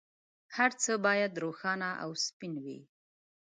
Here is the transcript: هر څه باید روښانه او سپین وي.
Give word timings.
هر 0.55 0.71
څه 0.83 0.91
باید 1.05 1.39
روښانه 1.43 1.89
او 2.03 2.11
سپین 2.25 2.53
وي. 2.63 2.79